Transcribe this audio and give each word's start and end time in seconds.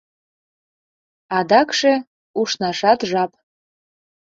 Адакше... 1.37 1.93
ушнашат 2.39 2.99
жап». 3.09 3.31